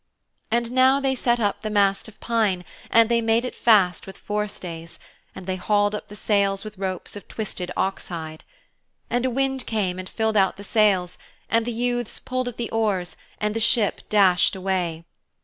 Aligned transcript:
And 0.49 0.71
now 0.71 0.99
they 0.99 1.13
set 1.13 1.39
up 1.39 1.61
the 1.61 1.69
mast 1.69 2.07
of 2.07 2.19
pine 2.19 2.65
and 2.89 3.07
they 3.07 3.21
made 3.21 3.45
it 3.45 3.53
fast 3.53 4.07
with 4.07 4.17
forestays, 4.17 4.97
and 5.35 5.45
they 5.45 5.57
hauled 5.57 5.93
up 5.93 6.07
the 6.07 6.15
sails 6.15 6.63
with 6.63 6.79
ropes 6.79 7.15
of 7.15 7.27
twisted 7.27 7.69
oxhide. 7.77 8.43
And 9.11 9.27
a 9.27 9.29
wind 9.29 9.67
came 9.67 9.99
and 9.99 10.09
filled 10.09 10.37
out 10.37 10.57
the 10.57 10.63
sails, 10.63 11.19
and 11.51 11.67
the 11.67 11.71
youths 11.71 12.17
pulled 12.17 12.47
at 12.47 12.57
the 12.57 12.71
oars, 12.71 13.15
and 13.37 13.53
the 13.55 13.59
ship 13.59 14.01
dashed 14.09 14.55
away. 14.55 15.03